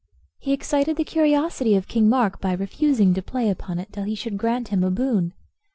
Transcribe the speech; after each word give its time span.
He 0.39 0.51
excited 0.51 0.97
the 0.97 1.03
curiosity 1.03 1.75
of 1.75 1.87
King 1.87 2.09
Mark 2.09 2.41
by 2.41 2.53
refusing 2.53 3.13
to 3.13 3.21
play 3.21 3.51
upon 3.51 3.77
it 3.77 3.93
till 3.93 4.05
he 4.05 4.15
should 4.15 4.35
grant 4.35 4.69
him 4.69 4.83
a 4.83 4.89
boon. 4.89 5.35